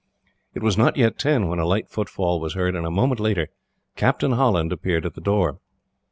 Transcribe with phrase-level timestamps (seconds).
[0.55, 3.49] It was not yet ten when a light footfall was heard, and a moment later
[3.95, 5.59] Captain Holland appeared at the door.